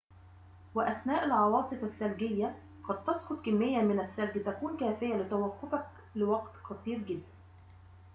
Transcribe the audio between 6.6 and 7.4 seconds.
قصير جداً